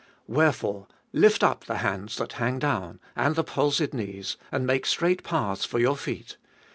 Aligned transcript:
Wherefore 0.25 0.87
lift 1.13 1.43
up 1.43 1.65
the 1.65 1.75
hands 1.77 2.15
that 2.17 2.33
hang 2.33 2.57
down, 2.57 2.99
and 3.15 3.35
the 3.35 3.43
palsied 3.43 3.93
knees; 3.93 4.35
and 4.51 4.65
make 4.65 4.87
straight 4.87 5.21
paths 5.23 5.63
for 5.63 5.77
your 5.77 5.95
feet. 5.95 6.37